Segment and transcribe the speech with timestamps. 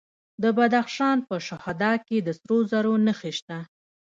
[0.43, 3.57] د بدخشان په شهدا کې د سرو زرو نښې شته.